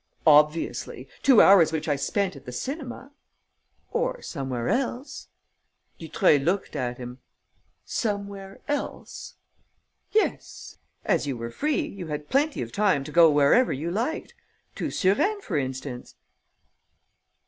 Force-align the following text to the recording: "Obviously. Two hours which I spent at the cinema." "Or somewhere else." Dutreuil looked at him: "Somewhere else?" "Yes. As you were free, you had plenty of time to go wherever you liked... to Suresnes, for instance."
"Obviously. 0.25 1.07
Two 1.21 1.43
hours 1.43 1.71
which 1.71 1.87
I 1.87 1.95
spent 1.95 2.35
at 2.35 2.45
the 2.45 2.51
cinema." 2.51 3.11
"Or 3.91 4.19
somewhere 4.23 4.67
else." 4.67 5.27
Dutreuil 5.99 6.41
looked 6.41 6.75
at 6.75 6.97
him: 6.97 7.19
"Somewhere 7.85 8.61
else?" 8.67 9.35
"Yes. 10.11 10.79
As 11.05 11.27
you 11.27 11.37
were 11.37 11.51
free, 11.51 11.85
you 11.87 12.07
had 12.07 12.29
plenty 12.31 12.63
of 12.63 12.71
time 12.71 13.03
to 13.03 13.11
go 13.11 13.29
wherever 13.29 13.71
you 13.71 13.91
liked... 13.91 14.33
to 14.73 14.89
Suresnes, 14.89 15.43
for 15.45 15.55
instance." 15.55 16.15